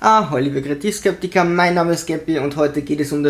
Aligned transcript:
Ah, 0.00 0.30
hallo 0.30 0.44
liebe 0.44 0.62
Kreativskeptiker, 0.62 1.42
mein 1.42 1.74
Name 1.74 1.94
ist 1.94 2.06
Geppi 2.06 2.38
und 2.38 2.54
heute 2.54 2.82
geht 2.82 3.00
es 3.00 3.10
um 3.10 3.26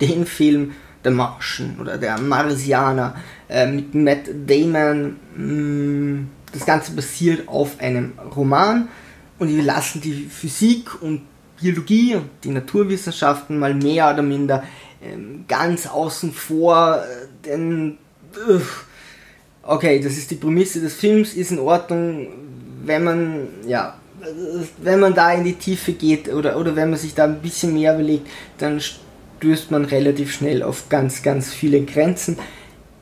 den 0.00 0.26
Film 0.26 0.70
The 1.02 1.10
Martian 1.10 1.76
oder 1.80 1.98
der 1.98 2.20
Marsianer 2.20 3.16
äh, 3.48 3.66
mit 3.66 3.96
Matt 3.96 4.28
Damon. 4.46 5.16
Mm, 5.36 6.28
das 6.52 6.64
Ganze 6.64 6.92
basiert 6.92 7.48
auf 7.48 7.80
einem 7.80 8.12
Roman 8.36 8.88
und 9.40 9.48
wir 9.48 9.64
lassen 9.64 10.00
die 10.02 10.28
Physik 10.30 11.02
und 11.02 11.22
Biologie 11.60 12.14
und 12.14 12.30
die 12.44 12.50
Naturwissenschaften 12.50 13.58
mal 13.58 13.74
mehr 13.74 14.12
oder 14.12 14.22
minder 14.22 14.62
ähm, 15.02 15.46
ganz 15.48 15.88
außen 15.88 16.32
vor, 16.32 17.02
äh, 17.02 17.26
denn 17.44 17.98
okay, 19.64 19.98
das 19.98 20.12
ist 20.12 20.30
die 20.30 20.36
Prämisse 20.36 20.80
des 20.80 20.94
Films, 20.94 21.34
ist 21.34 21.50
in 21.50 21.58
Ordnung, 21.58 22.28
wenn 22.84 23.02
man 23.02 23.48
ja 23.66 23.98
wenn 24.78 25.00
man 25.00 25.14
da 25.14 25.32
in 25.32 25.44
die 25.44 25.54
Tiefe 25.54 25.92
geht 25.92 26.32
oder, 26.32 26.58
oder 26.58 26.76
wenn 26.76 26.90
man 26.90 26.98
sich 26.98 27.14
da 27.14 27.24
ein 27.24 27.40
bisschen 27.40 27.74
mehr 27.74 27.94
überlegt, 27.94 28.28
dann 28.58 28.80
stößt 28.80 29.70
man 29.70 29.84
relativ 29.84 30.32
schnell 30.32 30.62
auf 30.62 30.88
ganz, 30.88 31.22
ganz 31.22 31.52
viele 31.52 31.82
Grenzen. 31.82 32.38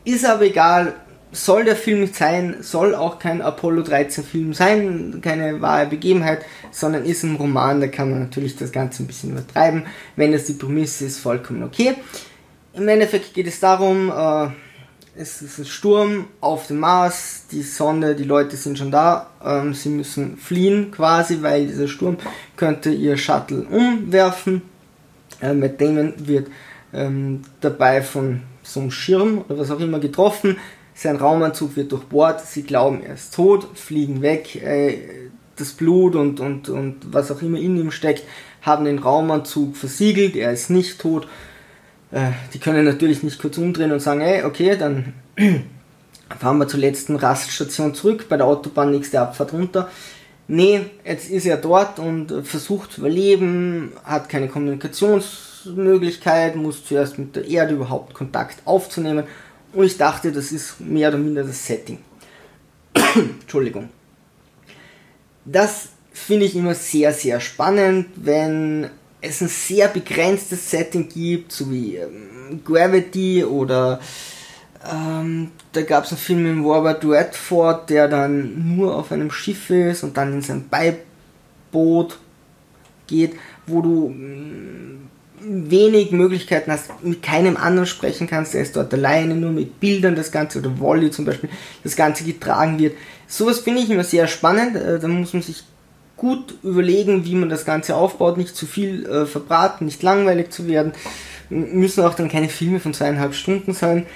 Ist 0.05 0.25
aber 0.25 0.43
egal, 0.43 0.95
soll 1.33 1.65
der 1.65 1.77
Film 1.77 2.03
nicht 2.03 2.15
sein, 2.15 2.57
soll 2.61 2.95
auch 2.95 3.19
kein 3.19 3.41
Apollo 3.41 3.83
13 3.83 4.23
Film 4.23 4.53
sein, 4.53 5.21
keine 5.23 5.61
wahre 5.63 5.87
Begebenheit, 5.87 6.45
sondern 6.71 7.05
ist 7.05 7.23
ein 7.23 7.37
Roman, 7.37 7.81
da 7.81 7.87
kann 7.87 8.11
man 8.11 8.21
natürlich 8.21 8.57
das 8.57 8.71
Ganze 8.71 9.03
ein 9.03 9.07
bisschen 9.07 9.31
übertreiben. 9.33 9.87
Wenn 10.15 10.33
das 10.33 10.45
die 10.45 10.53
Prämisse 10.53 11.07
ist, 11.07 11.19
vollkommen 11.19 11.63
okay. 11.63 11.95
Im 12.75 12.87
Endeffekt 12.87 13.35
geht 13.35 13.47
es 13.47 13.61
darum, 13.61 14.11
äh, 14.11 14.49
es 15.15 15.43
ist 15.43 15.59
ein 15.59 15.65
Sturm 15.67 16.27
auf 16.41 16.69
dem 16.69 16.79
Mars, 16.79 17.45
die 17.51 17.63
Sonne, 17.63 18.15
die 18.15 18.25
Leute 18.25 18.57
sind 18.57 18.79
schon 18.79 18.91
da, 18.91 19.31
ähm, 19.45 19.75
sie 19.75 19.91
müssen 19.91 20.39
fliehen 20.39 20.91
quasi, 20.91 21.43
weil 21.43 21.67
dieser 21.67 21.89
Sturm 21.89 22.17
könnte 22.57 22.91
ihr 22.91 23.17
Shuttle 23.17 23.63
umwerfen. 23.63 24.63
Äh, 25.41 25.53
Matt 25.53 25.81
Damon 25.81 26.15
wird 26.17 26.49
ähm, 26.95 27.43
dabei 27.61 28.01
von 28.03 28.43
so 28.63 28.81
einem 28.81 28.91
Schirm 28.91 29.45
oder 29.49 29.59
was 29.59 29.71
auch 29.71 29.81
immer 29.81 29.99
getroffen, 29.99 30.57
sein 30.95 31.17
Raumanzug 31.17 31.77
wird 31.77 31.91
durchbohrt, 31.93 32.47
sie 32.47 32.63
glauben 32.63 33.03
er 33.03 33.15
ist 33.15 33.35
tot, 33.35 33.67
fliegen 33.75 34.23
weg, 34.23 34.57
äh, 34.57 34.99
das 35.57 35.73
Blut 35.73 36.15
und, 36.15 36.41
und, 36.41 36.69
und 36.69 37.13
was 37.13 37.31
auch 37.31 37.43
immer 37.43 37.59
in 37.59 37.77
ihm 37.77 37.91
steckt, 37.91 38.25
haben 38.63 38.85
den 38.85 38.99
Raumanzug 38.99 39.77
versiegelt, 39.77 40.37
er 40.37 40.53
ist 40.53 40.71
nicht 40.71 41.01
tot 41.01 41.27
äh, 42.13 42.31
die 42.53 42.59
können 42.59 42.85
natürlich 42.85 43.23
nicht 43.23 43.41
kurz 43.41 43.57
umdrehen 43.59 43.93
und 43.93 44.01
sagen, 44.01 44.21
hey, 44.21 44.43
okay, 44.45 44.77
dann 44.77 45.15
fahren 46.39 46.59
wir 46.59 46.69
zur 46.69 46.81
letzten 46.81 47.17
Raststation 47.17 47.95
zurück, 47.95 48.27
bei 48.29 48.37
der 48.37 48.47
Autobahn 48.47 48.91
nächste 48.91 49.21
Abfahrt 49.21 49.53
runter. 49.53 49.89
Nee, 50.49 50.81
jetzt 51.05 51.31
ist 51.31 51.47
er 51.47 51.57
dort 51.57 51.99
und 51.99 52.45
versucht 52.45 52.93
zu 52.93 53.01
überleben, 53.01 53.93
hat 54.05 54.29
keine 54.29 54.49
Kommunikationsmöglichkeit, 54.49 56.57
muss 56.57 56.85
zuerst 56.85 57.19
mit 57.19 57.35
der 57.35 57.47
Erde 57.47 57.75
überhaupt 57.75 58.13
Kontakt 58.13 58.59
aufzunehmen. 58.67 59.25
Und 59.73 59.87
ich 59.87 59.97
dachte, 59.97 60.33
das 60.33 60.53
ist 60.53 60.81
mehr 60.81 61.09
oder 61.09 61.19
minder 61.19 61.45
das 61.45 61.67
Setting. 61.67 61.99
Entschuldigung. 63.41 63.89
Das 65.45 65.89
finde 66.13 66.45
ich 66.45 66.55
immer 66.55 66.75
sehr, 66.75 67.15
sehr 67.15 67.41
spannend, 67.41 68.09
wenn 68.17 68.91
es 69.23 69.41
ein 69.41 69.49
sehr 69.49 69.89
begrenztes 69.89 70.71
Setting 70.71 71.09
gibt, 71.09 71.53
so 71.53 71.71
wie 71.71 71.97
ähm, 71.97 72.61
Gravity 72.65 73.45
oder 73.45 74.01
ähm, 74.91 75.53
da 75.73 75.83
gab 75.83 76.05
es 76.05 76.11
einen 76.11 76.19
Film 76.19 76.57
mit 76.57 76.65
Robert 76.67 77.05
Redford, 77.05 77.89
der 77.89 78.09
dann 78.09 78.77
nur 78.77 78.97
auf 78.97 79.13
einem 79.13 79.31
Schiff 79.31 79.71
ist 79.71 80.03
und 80.03 80.17
dann 80.17 80.33
in 80.33 80.43
sein 80.43 80.69
Beiboot 80.69 82.19
geht, 83.07 83.37
wo 83.67 83.81
du 83.81 84.09
mm, 84.09 85.09
wenig 85.41 86.11
Möglichkeiten 86.11 86.73
hast, 86.73 86.91
mit 87.03 87.23
keinem 87.23 87.57
anderen 87.57 87.87
sprechen 87.87 88.27
kannst, 88.27 88.57
er 88.57 88.63
ist 88.63 88.75
dort 88.75 88.93
alleine, 88.93 89.37
nur 89.37 89.53
mit 89.53 89.79
Bildern 89.79 90.17
das 90.17 90.33
Ganze, 90.33 90.59
oder 90.59 90.81
Wally 90.81 91.13
zum 91.13 91.25
Beispiel, 91.27 91.51
das 91.85 91.95
Ganze 91.95 92.25
getragen 92.25 92.79
wird. 92.81 92.97
Sowas 93.29 93.61
finde 93.61 93.83
ich 93.83 93.91
immer 93.91 94.05
sehr 94.05 94.27
spannend, 94.27 94.77
äh, 94.77 94.99
da 94.99 95.07
muss 95.07 95.33
man 95.33 95.43
sich 95.43 95.63
gut 96.23 96.55
überlegen, 96.63 97.25
wie 97.25 97.35
man 97.35 97.49
das 97.49 97.65
Ganze 97.65 97.97
aufbaut, 97.97 98.37
nicht 98.37 98.55
zu 98.55 98.65
viel 98.65 99.05
äh, 99.07 99.27
verbraten, 99.27 99.87
nicht 99.87 100.05
langweilig 100.05 100.51
zu 100.51 100.69
werden. 100.69 100.93
Müssen 101.51 102.05
auch 102.05 102.15
dann 102.15 102.31
keine 102.31 102.49
Filme 102.49 102.79
von 102.79 102.95
zweieinhalb 102.95 103.35
Stunden 103.35 103.75
sein. 103.75 104.07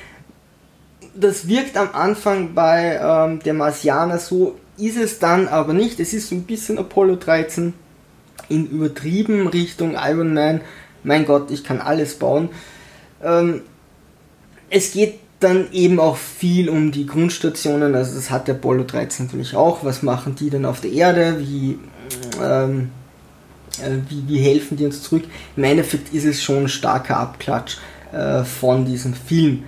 Das 1.17 1.49
wirkt 1.49 1.77
am 1.77 1.89
Anfang 1.93 2.55
bei 2.55 3.01
ähm, 3.03 3.41
der 3.41 3.55
Marsianer 3.55 4.21
so, 4.21 4.55
ist 4.79 4.97
es 4.97 5.19
dann 5.19 5.49
aber 5.49 5.73
nicht. 5.73 5.99
Es 5.99 6.13
ist 6.13 6.29
so 6.29 6.37
ein 6.37 6.45
bisschen 6.45 6.79
Apollo 6.79 7.17
13 7.17 7.75
in 8.49 8.71
übertrieben 8.71 9.49
Richtung 9.49 9.97
Iron 10.01 10.33
Man. 10.33 10.61
Mein 11.03 11.27
Gott, 11.27 11.51
ich 11.51 11.65
kann 11.65 11.81
alles 11.81 12.15
bauen. 12.15 12.51
Ähm, 13.21 13.63
es 14.71 14.93
geht 14.93 15.19
dann 15.41 15.73
eben 15.73 15.99
auch 15.99 16.17
viel 16.17 16.69
um 16.69 16.93
die 16.93 17.07
Grundstationen, 17.07 17.95
also 17.95 18.15
das 18.15 18.31
hat 18.31 18.47
der 18.47 18.55
Apollo 18.55 18.85
13 18.85 19.27
natürlich 19.27 19.57
auch. 19.57 19.85
Was 19.85 20.05
machen 20.05 20.37
die 20.37 20.51
denn 20.51 20.65
auf 20.65 20.81
der 20.81 20.93
Erde? 20.93 21.41
Wie, 21.41 21.79
ähm, 22.43 22.91
äh, 23.83 23.97
wie, 24.09 24.29
wie 24.29 24.39
helfen 24.39 24.77
die 24.77 24.85
uns 24.85 25.03
zurück? 25.03 25.25
Im 25.57 25.65
Endeffekt 25.65 26.13
ist 26.15 26.25
es 26.25 26.43
schon 26.43 26.65
ein 26.65 26.69
starker 26.69 27.19
Abklatsch 27.19 27.77
äh, 28.13 28.45
von 28.45 28.85
diesem 28.85 29.15
Film. 29.15 29.65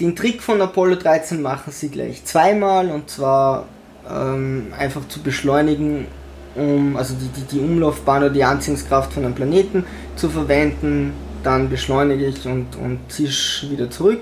Den 0.00 0.16
Trick 0.16 0.42
von 0.42 0.60
Apollo 0.60 0.96
13 0.96 1.40
machen 1.42 1.72
sie 1.72 1.88
gleich 1.88 2.24
zweimal 2.24 2.90
und 2.90 3.10
zwar 3.10 3.66
ähm, 4.10 4.72
einfach 4.76 5.06
zu 5.08 5.20
beschleunigen, 5.22 6.06
um 6.54 6.96
also 6.96 7.14
die, 7.14 7.28
die, 7.28 7.56
die 7.56 7.60
Umlaufbahn 7.60 8.24
oder 8.24 8.32
die 8.32 8.44
Anziehungskraft 8.44 9.12
von 9.12 9.24
einem 9.24 9.34
Planeten 9.34 9.84
zu 10.16 10.28
verwenden. 10.28 11.12
Dann 11.44 11.68
beschleunige 11.68 12.26
ich 12.26 12.46
und, 12.46 12.76
und 12.76 13.00
zisch 13.08 13.66
wieder 13.68 13.90
zurück 13.90 14.20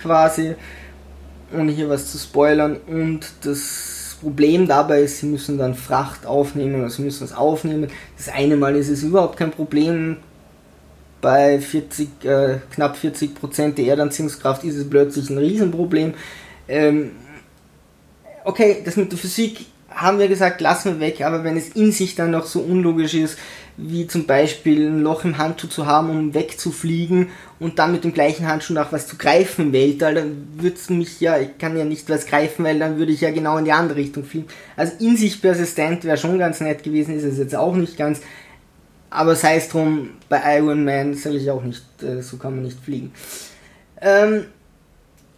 quasi, 0.00 0.54
ohne 1.56 1.72
hier 1.72 1.88
was 1.88 2.10
zu 2.10 2.18
spoilern. 2.18 2.76
Und 2.86 3.26
das 3.42 3.97
Problem 4.20 4.66
dabei 4.66 5.02
ist, 5.02 5.18
sie 5.18 5.26
müssen 5.26 5.58
dann 5.58 5.74
Fracht 5.74 6.26
aufnehmen 6.26 6.76
oder 6.80 6.90
sie 6.90 7.02
müssen 7.02 7.24
es 7.24 7.32
aufnehmen. 7.32 7.90
Das 8.16 8.28
eine 8.28 8.56
Mal 8.56 8.76
ist 8.76 8.88
es 8.88 9.02
überhaupt 9.02 9.36
kein 9.36 9.50
Problem. 9.50 10.16
Bei 11.20 11.58
40, 11.60 12.24
äh, 12.24 12.58
knapp 12.70 12.96
40 12.96 13.34
Prozent 13.34 13.78
der 13.78 13.86
Erdanziehungskraft 13.86 14.62
ist 14.64 14.76
es 14.76 14.88
plötzlich 14.88 15.30
ein 15.30 15.38
Riesenproblem. 15.38 16.14
Ähm, 16.68 17.12
okay, 18.44 18.82
das 18.84 18.96
mit 18.96 19.10
der 19.10 19.18
Physik 19.18 19.66
haben 19.90 20.18
wir 20.18 20.28
gesagt, 20.28 20.60
lassen 20.60 20.94
wir 20.94 21.00
weg, 21.00 21.22
aber 21.22 21.42
wenn 21.42 21.56
es 21.56 21.70
in 21.70 21.92
sich 21.92 22.14
dann 22.14 22.30
noch 22.30 22.46
so 22.46 22.60
unlogisch 22.60 23.14
ist, 23.14 23.38
wie 23.80 24.08
zum 24.08 24.26
Beispiel 24.26 24.88
ein 24.88 25.00
Loch 25.00 25.24
im 25.24 25.38
Handschuh 25.38 25.68
zu 25.68 25.86
haben, 25.86 26.10
um 26.10 26.34
wegzufliegen 26.34 27.28
und 27.60 27.78
dann 27.78 27.92
mit 27.92 28.02
dem 28.02 28.12
gleichen 28.12 28.48
Handschuh 28.48 28.72
nach 28.72 28.92
was 28.92 29.06
zu 29.06 29.16
greifen 29.16 29.66
im 29.66 29.72
Weltall, 29.72 30.14
dann 30.14 30.48
würde 30.56 30.76
es 30.76 30.90
mich 30.90 31.20
ja, 31.20 31.38
ich 31.38 31.56
kann 31.58 31.78
ja 31.78 31.84
nicht 31.84 32.10
was 32.10 32.26
greifen, 32.26 32.64
weil 32.64 32.80
dann 32.80 32.98
würde 32.98 33.12
ich 33.12 33.20
ja 33.20 33.30
genau 33.30 33.56
in 33.56 33.64
die 33.64 33.72
andere 33.72 33.98
Richtung 33.98 34.24
fliegen. 34.24 34.48
Also 34.76 34.92
in 34.98 35.16
sich 35.16 35.40
persistent 35.40 36.04
wäre 36.04 36.18
schon 36.18 36.38
ganz 36.38 36.60
nett 36.60 36.82
gewesen, 36.82 37.16
ist 37.16 37.22
es 37.22 37.38
jetzt 37.38 37.54
auch 37.54 37.76
nicht 37.76 37.96
ganz. 37.96 38.20
Aber 39.10 39.36
sei 39.36 39.56
es 39.56 39.68
drum, 39.68 40.10
bei 40.28 40.58
Iron 40.58 40.84
Man 40.84 41.14
soll 41.14 41.36
ich 41.36 41.48
auch 41.50 41.62
nicht, 41.62 41.84
äh, 42.02 42.20
so 42.20 42.36
kann 42.36 42.56
man 42.56 42.64
nicht 42.64 42.80
fliegen. 42.80 43.12
Ähm, 44.00 44.46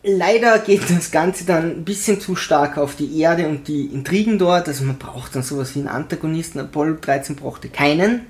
leider 0.02 0.58
geht 0.58 0.88
das 0.90 1.10
Ganze 1.10 1.44
dann 1.44 1.70
ein 1.70 1.84
bisschen 1.84 2.20
zu 2.20 2.36
stark 2.36 2.78
auf 2.78 2.96
die 2.96 3.20
Erde 3.20 3.48
und 3.48 3.68
die 3.68 3.86
Intrigen 3.86 4.38
dort. 4.38 4.68
Also 4.68 4.84
man 4.84 4.98
braucht 4.98 5.34
dann 5.34 5.42
sowas 5.42 5.74
wie 5.74 5.80
einen 5.80 5.88
Antagonisten. 5.88 6.60
Apollo 6.60 6.98
13 7.00 7.36
brauchte 7.36 7.68
keinen 7.68 8.22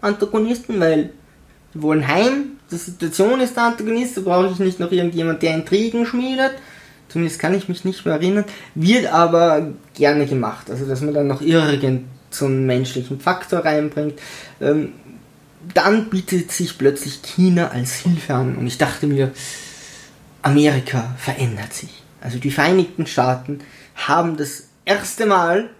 Antagonisten, 0.00 0.78
weil 0.80 1.10
wir 1.72 1.82
wollen 1.82 2.06
heim. 2.06 2.52
Die 2.70 2.76
Situation 2.76 3.40
ist 3.40 3.56
der 3.56 3.64
Antagonist. 3.64 4.16
Da 4.16 4.20
brauche 4.22 4.50
ich 4.52 4.58
nicht 4.58 4.80
noch 4.80 4.92
irgendjemand, 4.92 5.42
der 5.42 5.54
Intrigen 5.54 6.04
schmiedet. 6.06 6.52
Zumindest 7.08 7.38
kann 7.38 7.54
ich 7.54 7.68
mich 7.68 7.84
nicht 7.84 8.04
mehr 8.04 8.14
erinnern. 8.14 8.44
Wird 8.74 9.12
aber 9.12 9.72
gerne 9.94 10.26
gemacht. 10.26 10.70
Also 10.70 10.86
dass 10.86 11.00
man 11.00 11.14
dann 11.14 11.28
noch 11.28 11.40
irgend 11.40 12.04
so 12.30 12.46
einen 12.46 12.66
menschlichen 12.66 13.20
Faktor 13.20 13.60
reinbringt. 13.60 14.18
Ähm, 14.60 14.92
dann 15.72 16.10
bietet 16.10 16.52
sich 16.52 16.76
plötzlich 16.76 17.22
China 17.22 17.68
als 17.68 17.94
Hilfe 17.94 18.34
an. 18.34 18.56
Und 18.56 18.66
ich 18.66 18.78
dachte 18.78 19.06
mir, 19.06 19.32
Amerika 20.46 21.12
verändert 21.18 21.72
sich. 21.72 22.04
Also 22.20 22.38
die 22.38 22.52
Vereinigten 22.52 23.04
Staaten 23.06 23.58
haben 23.96 24.36
das 24.36 24.68
erste 24.84 25.26
Mal 25.26 25.70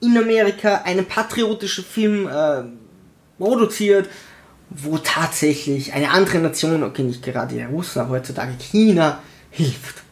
in 0.00 0.16
Amerika 0.16 0.82
einen 0.84 1.04
patriotischen 1.04 1.84
Film 1.84 2.26
äh, 2.26 2.62
produziert, 3.38 4.08
wo 4.70 4.96
tatsächlich 4.96 5.92
eine 5.92 6.10
andere 6.10 6.38
Nation, 6.38 6.82
okay, 6.82 7.02
nicht 7.02 7.22
gerade 7.22 7.54
die 7.54 7.62
Russen, 7.62 8.00
aber 8.00 8.16
heutzutage 8.16 8.54
China, 8.58 9.18
hilft. 9.50 10.02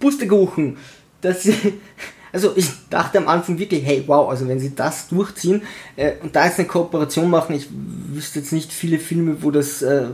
Pustekuchen. 0.00 0.78
Das, 1.20 1.46
also 2.32 2.52
ich 2.56 2.70
dachte 2.88 3.18
am 3.18 3.28
Anfang 3.28 3.58
wirklich, 3.58 3.84
hey, 3.84 4.02
wow, 4.06 4.30
also 4.30 4.48
wenn 4.48 4.60
sie 4.60 4.74
das 4.74 5.08
durchziehen 5.08 5.60
äh, 5.96 6.12
und 6.22 6.34
da 6.34 6.46
jetzt 6.46 6.58
eine 6.58 6.68
Kooperation 6.68 7.28
machen, 7.28 7.54
ich 7.54 7.68
wüsste 7.70 8.38
jetzt 8.38 8.52
nicht 8.52 8.72
viele 8.72 8.98
Filme, 8.98 9.42
wo 9.42 9.50
das 9.50 9.82
äh, 9.82 10.06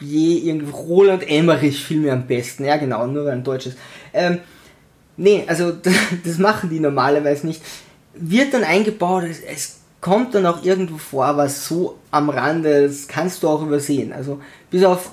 je 0.00 0.38
irgendwie 0.38 0.72
Roland 0.72 1.28
Emmerich 1.28 1.84
Filme 1.84 2.12
am 2.12 2.26
besten. 2.26 2.64
Ja, 2.64 2.76
genau, 2.76 3.06
nur 3.06 3.24
weil 3.24 3.32
ein 3.32 3.44
deutsches. 3.44 3.74
Ähm, 4.12 4.38
nee, 5.16 5.44
also 5.46 5.72
das, 6.24 6.38
machen 6.38 6.70
die 6.70 6.80
normalerweise 6.80 7.46
nicht. 7.46 7.62
Wird 8.14 8.54
dann 8.54 8.64
eingebaut, 8.64 9.24
es, 9.24 9.40
es 9.40 9.80
kommt 10.00 10.34
dann 10.34 10.46
auch 10.46 10.64
irgendwo 10.64 10.98
vor, 10.98 11.26
aber 11.26 11.48
so 11.48 11.98
am 12.10 12.30
Rande, 12.30 12.86
das 12.86 13.08
kannst 13.08 13.42
du 13.42 13.48
auch 13.48 13.62
übersehen. 13.62 14.12
Also 14.12 14.40
bis 14.70 14.84
auf 14.84 15.10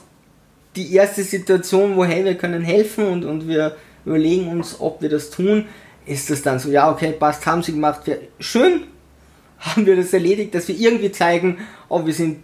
die 0.76 0.94
erste 0.94 1.24
Situation, 1.24 1.96
wo 1.96 2.06
hey, 2.06 2.24
wir 2.26 2.36
können 2.36 2.64
helfen 2.64 3.08
und, 3.08 3.26
und 3.26 3.48
wir 3.48 3.76
überlegen 4.06 4.48
uns, 4.48 4.80
ob 4.80 5.02
wir 5.02 5.10
das 5.10 5.30
tun, 5.30 5.66
ist 6.06 6.30
das 6.30 6.42
dann 6.42 6.60
so, 6.60 6.70
ja, 6.70 6.92
okay, 6.92 7.14
passt, 7.14 7.46
haben 7.46 7.64
sie 7.64 7.72
gemacht, 7.72 8.02
schön, 8.40 8.84
haben 9.60 9.86
wir 9.86 9.96
das 9.96 10.12
erledigt, 10.14 10.54
dass 10.54 10.68
wir 10.68 10.76
irgendwie 10.76 11.12
zeigen, 11.12 11.60
ob 11.88 12.06
wir 12.06 12.14
sind 12.14 12.40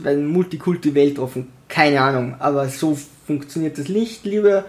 weil 0.00 0.18
Multikulti 0.18 0.94
weltoffen, 0.94 1.48
keine 1.72 2.02
Ahnung, 2.02 2.36
aber 2.38 2.68
so 2.68 2.98
funktioniert 3.26 3.78
das 3.78 3.88
nicht, 3.88 4.26
liebe, 4.26 4.66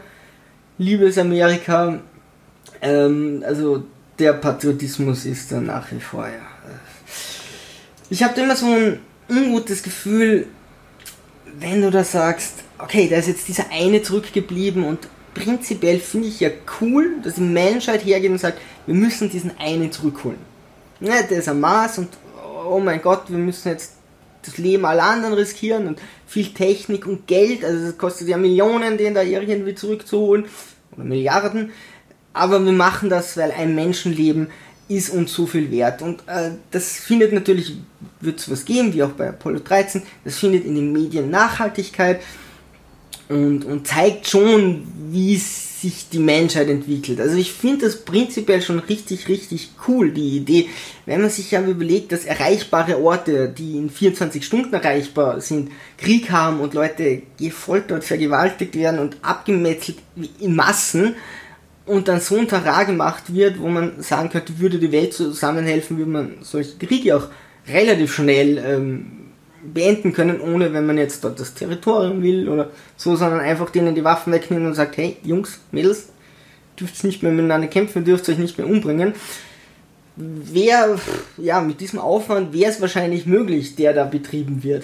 liebes 0.78 1.18
Amerika. 1.18 2.00
Ähm, 2.82 3.44
also 3.46 3.84
der 4.18 4.32
Patriotismus 4.32 5.26
ist 5.26 5.52
dann 5.52 5.66
nach 5.66 5.92
wie 5.92 6.00
vor, 6.00 6.26
ja. 6.26 6.48
Ich 8.10 8.24
habe 8.24 8.40
immer 8.40 8.56
so 8.56 8.68
ein 8.68 9.00
ungutes 9.30 9.84
Gefühl, 9.84 10.48
wenn 11.60 11.82
du 11.82 11.92
da 11.92 12.06
sagst, 12.06 12.64
okay, 12.80 13.10
da 13.10 13.18
ist 13.18 13.28
jetzt 13.28 13.50
dieser 13.50 13.66
eine 13.70 14.02
zurückgeblieben 14.02 14.86
und 14.86 15.00
prinzipiell 15.34 16.00
finde 16.00 16.30
ich 16.30 16.40
ja 16.40 16.52
cool, 16.80 17.18
dass 17.22 17.36
die 17.36 17.42
Menschheit 17.42 18.06
hergeht 18.06 18.32
und 18.32 18.38
sagt, 18.38 18.60
wir 18.86 18.96
müssen 18.96 19.30
diesen 19.30 19.52
einen 19.60 19.92
zurückholen. 19.92 20.40
Ja, 21.02 21.22
der 21.22 21.40
ist 21.40 21.50
am 21.50 21.60
Mars 21.60 21.98
und 21.98 22.10
oh 22.66 22.80
mein 22.80 23.02
Gott, 23.02 23.24
wir 23.28 23.38
müssen 23.38 23.68
jetzt 23.68 23.94
das 24.46 24.58
Leben 24.58 24.86
aller 24.86 25.04
anderen 25.04 25.34
riskieren 25.34 25.88
und 25.88 26.00
viel 26.28 26.54
Technik 26.54 27.06
und 27.06 27.28
Geld, 27.28 27.64
also 27.64 27.88
es 27.88 27.98
kostet 27.98 28.28
ja 28.28 28.38
Millionen, 28.38 28.98
den 28.98 29.14
da 29.14 29.22
irgendwie 29.22 29.76
zurückzuholen 29.76 30.46
oder 30.96 31.04
Milliarden, 31.04 31.72
aber 32.34 32.64
wir 32.64 32.72
machen 32.72 33.10
das, 33.10 33.38
weil 33.38 33.52
ein 33.52 33.76
Menschenleben 33.76 34.48
ist 34.88 35.10
uns 35.10 35.34
so 35.34 35.46
viel 35.46 35.72
wert. 35.72 36.02
Und 36.02 36.22
äh, 36.28 36.52
das 36.72 36.98
findet 36.98 37.32
natürlich, 37.32 37.78
wird 38.20 38.40
es 38.40 38.50
was 38.50 38.66
geben, 38.66 38.94
wie 38.94 39.04
auch 39.04 39.12
bei 39.12 39.30
Apollo 39.30 39.60
13, 39.60 40.04
das 40.24 40.38
findet 40.38 40.66
in 40.66 40.76
den 40.76 40.92
Medien 40.92 41.30
Nachhaltigkeit 41.30 42.22
und, 43.30 43.66
und 43.66 43.88
zeigt 43.88 44.28
schon, 44.28 44.84
wie 45.10 45.36
sich 45.84 46.08
die 46.10 46.20
Menschheit 46.20 46.70
entwickelt. 46.70 47.20
Also 47.20 47.36
ich 47.36 47.52
finde 47.52 47.86
das 47.86 47.98
prinzipiell 47.98 48.62
schon 48.62 48.80
richtig, 48.80 49.28
richtig 49.28 49.72
cool, 49.88 50.12
die 50.12 50.38
Idee. 50.38 50.70
Wenn 51.06 51.22
man 51.22 51.30
sich 51.30 51.52
ja 51.52 51.62
überlegt, 51.62 52.14
dass 52.14 52.24
erreichbare 52.24 52.98
Orte, 52.98 53.50
die 53.50 53.78
in 53.78 53.90
24 53.90 54.46
Stunden 54.46 54.74
erreichbar 54.74 55.42
sind, 55.42 55.72
Krieg 55.98 56.32
haben 56.32 56.62
und 56.62 56.74
Leute 56.74 57.24
gefoltert, 57.38 58.06
vergewaltigt 58.06 58.76
werden 58.76 59.00
und 59.00 59.18
abgemetzelt 59.22 59.98
in 60.40 60.56
Massen 60.56 61.16
und 61.86 62.08
dann 62.08 62.22
so 62.22 62.38
ein 62.38 62.48
Terrain 62.48 62.88
gemacht 62.88 63.34
wird, 63.34 63.60
wo 63.60 63.68
man 63.68 64.02
sagen 64.02 64.30
könnte, 64.30 64.60
würde 64.60 64.80
die 64.80 64.92
Welt 64.94 65.14
zusammenhelfen, 65.14 65.98
würde 65.98 66.12
man 66.12 66.36
solche 66.42 66.78
Kriege 66.78 67.18
auch 67.18 67.28
relativ 67.68 68.14
schnell 68.14 68.58
ähm, 68.58 69.23
beenden 69.64 70.14
können, 70.14 70.42
ohne 70.42 70.74
wenn 70.74 70.86
man 70.86 70.98
jetzt 70.98 71.24
dort 71.24 71.40
das 71.40 71.54
Territorium 71.54 72.22
will 72.22 72.50
oder 72.50 72.70
so, 72.98 73.16
sondern 73.16 73.40
einfach 73.40 73.70
denen 73.70 73.96
die 73.96 74.04
Waffen 74.04 74.34
wegnehmen 74.34 74.68
und 74.68 74.74
sagt, 74.74 74.98
hey, 74.98 75.18
Jungs, 75.24 75.60
Mädels, 75.72 76.10
dürft 76.80 77.04
nicht 77.04 77.24
mehr 77.24 77.32
miteinander 77.32 77.68
kämpfen, 77.68 78.04
dürft 78.04 78.28
euch 78.30 78.38
nicht 78.38 78.58
mehr 78.58 78.68
umbringen. 78.68 79.14
Wer, 80.16 80.98
ja, 81.38 81.62
mit 81.62 81.82
diesem 81.82 82.00
Aufwand 82.00 82.54
wäre 82.54 82.72
es 82.72 82.82
wahrscheinlich 82.82 83.26
möglich, 83.26 83.76
der 83.76 83.94
da 83.94 84.04
betrieben 84.04 84.64
wird. 84.64 84.84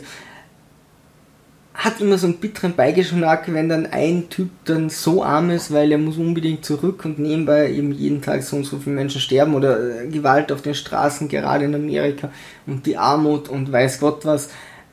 Hat 1.73 2.01
immer 2.01 2.17
so 2.17 2.27
einen 2.27 2.37
bitteren 2.37 2.75
Beigeschmack, 2.75 3.53
wenn 3.53 3.69
dann 3.69 3.85
ein 3.85 4.29
Typ 4.29 4.49
dann 4.65 4.89
so 4.89 5.23
arm 5.23 5.49
ist, 5.49 5.71
weil 5.71 5.91
er 5.91 5.97
muss 5.97 6.17
unbedingt 6.17 6.65
zurück 6.65 7.05
und 7.05 7.19
nebenbei 7.19 7.71
eben 7.71 7.91
jeden 7.93 8.21
Tag 8.21 8.43
so 8.43 8.57
und 8.57 8.65
so 8.65 8.79
viele 8.79 8.95
Menschen 8.95 9.21
sterben 9.21 9.53
oder 9.53 10.05
Gewalt 10.07 10.51
auf 10.51 10.61
den 10.61 10.73
Straßen, 10.73 11.29
gerade 11.29 11.65
in 11.65 11.75
Amerika 11.75 12.31
und 12.65 12.85
die 12.85 12.97
Armut 12.97 13.47
und 13.49 13.71
weiß 13.71 13.99
Gott 13.99 14.25
was 14.25 14.49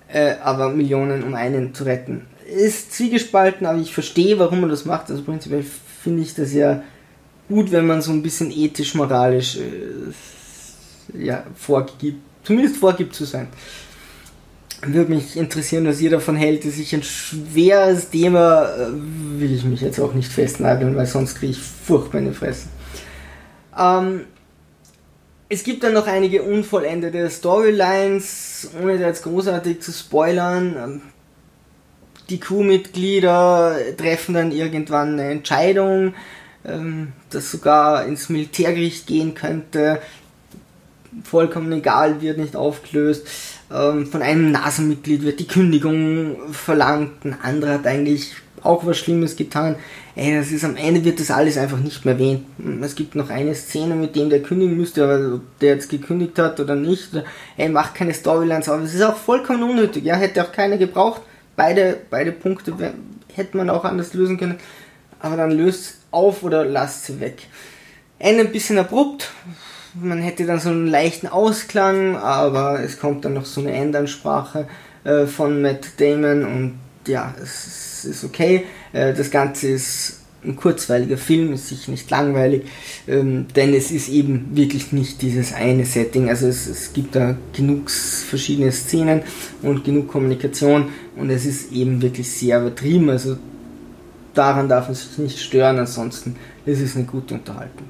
äh, 0.09 0.35
aber 0.43 0.71
Millionen, 0.71 1.23
um 1.23 1.35
einen 1.35 1.75
zu 1.75 1.85
retten. 1.85 2.27
Ist 2.47 2.93
zwiegespalten, 2.93 3.67
aber 3.67 3.79
ich 3.79 3.93
verstehe, 3.93 4.39
warum 4.39 4.61
man 4.61 4.71
das 4.71 4.85
macht. 4.85 5.11
Also 5.11 5.23
prinzipiell 5.23 5.65
finde 6.03 6.23
ich 6.23 6.35
das 6.35 6.53
ja 6.53 6.83
gut, 7.49 7.73
wenn 7.73 7.87
man 7.87 8.03
so 8.03 8.13
ein 8.13 8.23
bisschen 8.23 8.51
ethisch-moralisch 8.51 9.59
äh, 9.59 11.25
ja, 11.25 11.45
vorgibt, 11.55 12.19
zumindest 12.45 12.77
vorgibt 12.77 13.15
zu 13.15 13.25
sein. 13.25 13.49
Würde 14.83 15.11
mich 15.11 15.37
interessieren, 15.37 15.87
was 15.87 16.01
ihr 16.01 16.11
davon 16.11 16.37
hält. 16.37 16.65
Das 16.65 16.77
ist 16.77 16.93
ein 16.93 17.03
schweres 17.03 18.11
Thema, 18.11 18.69
äh, 18.69 18.93
will 19.41 19.53
ich 19.53 19.65
mich 19.65 19.81
jetzt 19.81 19.99
auch 19.99 20.15
nicht 20.15 20.31
festnageln, 20.31 20.95
weil 20.95 21.07
sonst 21.07 21.37
kriege 21.37 21.53
ich 21.53 21.59
furchtbar 21.59 22.19
in 22.19 22.27
die 22.27 22.35
Fresse. 22.35 22.69
Ähm, 23.77 24.23
es 25.49 25.63
gibt 25.63 25.85
dann 25.85 25.95
noch 25.95 26.07
einige 26.07 26.43
unvollendete 26.43 27.31
Storylines, 27.31 28.71
ohne 28.83 28.99
da 28.99 29.07
jetzt 29.07 29.23
großartig 29.23 29.81
zu 29.81 29.93
spoilern. 29.93 30.77
Ähm, 30.77 31.03
die 32.29 32.41
Crewmitglieder 32.41 33.77
treffen 33.97 34.35
dann 34.35 34.51
irgendwann 34.51 35.13
eine 35.13 35.31
Entscheidung, 35.31 36.15
ähm, 36.65 37.13
das 37.31 37.53
sogar 37.53 38.05
ins 38.07 38.29
Militärgericht 38.29 39.07
gehen 39.07 39.35
könnte. 39.35 40.01
Vollkommen 41.23 41.73
egal, 41.73 42.21
wird 42.21 42.39
nicht 42.39 42.57
aufgelöst. 42.57 43.27
Ähm, 43.73 44.07
von 44.07 44.23
einem 44.23 44.51
NASA-Mitglied 44.51 45.23
wird 45.23 45.39
die 45.39 45.47
Kündigung 45.47 46.53
verlangt. 46.53 47.25
Ein 47.25 47.41
anderer 47.41 47.75
hat 47.75 47.87
eigentlich 47.87 48.35
auch 48.67 48.85
was 48.85 48.99
Schlimmes 48.99 49.37
getan 49.37 49.77
ey, 50.17 50.35
das 50.35 50.51
ist 50.51 50.65
am 50.65 50.77
Ende 50.77 51.05
wird 51.05 51.21
das 51.21 51.31
alles 51.31 51.59
einfach 51.59 51.79
nicht 51.79 52.05
mehr 52.05 52.15
erwähnt. 52.15 52.47
Es 52.83 52.95
gibt 52.95 53.15
noch 53.15 53.29
eine 53.29 53.55
Szene, 53.55 53.95
mit 53.95 54.17
dem 54.17 54.31
der 54.31 54.43
kündigen 54.43 54.77
müsste, 54.77 55.05
aber 55.05 55.35
ob 55.35 55.59
der 55.61 55.75
jetzt 55.75 55.91
gekündigt 55.91 56.39
hat 56.39 56.59
oder 56.59 56.75
nicht, 56.75 57.11
ey, 57.57 57.69
macht 57.69 57.95
keine 57.95 58.15
Storylines 58.15 58.69
auf. 58.69 58.81
Es 58.81 58.95
ist 58.95 59.03
auch 59.03 59.17
vollkommen 59.17 59.63
unnötig, 59.63 60.05
ja, 60.05 60.17
hätte 60.17 60.43
auch 60.43 60.53
keiner 60.53 60.79
gebraucht. 60.79 61.21
Beide, 61.55 61.99
beide 62.11 62.33
Punkte 62.33 62.75
hätte 63.35 63.57
man 63.57 63.71
auch 63.71 63.85
anders 63.85 64.15
lösen 64.15 64.39
können, 64.39 64.57
aber 65.21 65.37
dann 65.37 65.51
löst 65.51 65.99
auf 66.11 66.43
oder 66.43 66.65
lasst 66.65 67.05
sie 67.07 67.21
weg. 67.21 67.43
Ende 68.19 68.45
ein 68.45 68.53
bisschen 68.53 68.79
abrupt, 68.79 69.31
man 69.95 70.19
hätte 70.19 70.47
dann 70.47 70.61
so 70.61 70.71
einen 70.71 70.87
leichten 70.87 71.27
Ausklang, 71.27 72.17
aber 72.17 72.81
es 72.81 72.99
kommt 72.99 73.25
dann 73.27 73.35
noch 73.35 73.45
so 73.45 73.61
eine 73.61 73.73
Endansprache 73.73 74.67
äh, 75.05 75.27
von 75.27 75.61
Matt 75.61 76.01
Damon 76.01 76.45
und 76.45 76.79
ja, 77.09 77.35
es 77.43 78.05
ist 78.05 78.25
okay. 78.25 78.65
Äh, 78.93 79.15
das 79.15 79.31
Ganze 79.31 79.69
ist 79.69 80.21
ein 80.45 80.57
kurzweiliger 80.57 81.17
Film, 81.17 81.53
ist 81.53 81.69
sicher 81.69 81.91
nicht 81.91 82.11
langweilig, 82.11 82.63
ähm, 83.09 83.47
denn 83.55 83.75
es 83.75 83.91
ist 83.91 84.09
eben 84.09 84.57
wirklich 84.57 84.93
nicht 84.93 85.23
dieses 85.23 85.53
eine 85.53 85.85
Setting. 85.85 86.29
Also 86.29 86.47
es, 86.47 86.67
es 86.67 86.93
gibt 86.93 87.17
da 87.17 87.37
genug 87.53 87.91
verschiedene 87.91 88.71
Szenen 88.73 89.23
und 89.63 89.85
genug 89.85 90.09
Kommunikation 90.09 90.91
und 91.17 91.31
es 91.31 91.47
ist 91.47 91.73
eben 91.73 92.01
wirklich 92.01 92.31
sehr 92.31 92.61
übertrieben. 92.61 93.11
Also 93.11 93.37
daran 94.35 94.69
darf 94.69 94.87
man 94.87 94.95
sich 94.95 95.19
nicht 95.19 95.39
stören, 95.41 95.79
ansonsten 95.79 96.37
ist 96.65 96.81
es 96.81 96.97
eine 96.97 97.05
gute 97.05 97.35
Unterhaltung. 97.35 97.87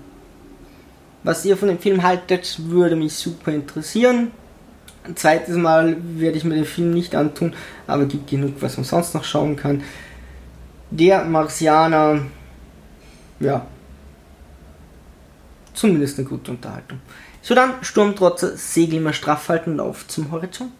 Was 1.23 1.44
ihr 1.44 1.56
von 1.56 1.68
dem 1.68 1.78
Film 1.78 2.02
haltet, 2.02 2.61
würde 2.68 2.94
mich 2.94 3.14
super 3.14 3.52
interessieren. 3.52 4.30
Ein 5.06 5.16
zweites 5.16 5.56
Mal 5.56 5.96
werde 6.18 6.36
ich 6.36 6.44
mir 6.44 6.54
den 6.54 6.64
Film 6.64 6.92
nicht 6.92 7.14
antun, 7.14 7.54
aber 7.86 8.06
gibt 8.06 8.28
genug, 8.28 8.54
was 8.60 8.76
man 8.76 8.84
sonst 8.84 9.14
noch 9.14 9.25
schauen 9.25 9.56
kann. 9.56 9.82
Der 10.90 11.25
Marsianer, 11.25 12.22
ja, 13.40 13.66
zumindest 15.75 16.18
eine 16.18 16.28
gute 16.28 16.50
Unterhaltung. 16.50 17.00
So 17.42 17.54
dann, 17.54 17.75
Sturmtrotzer, 17.82 18.56
Segel 18.56 18.98
immer 18.98 19.12
straff 19.12 19.48
halten 19.48 19.75
und 19.75 19.80
auf 19.80 20.08
zum 20.08 20.32
Horizont. 20.32 20.72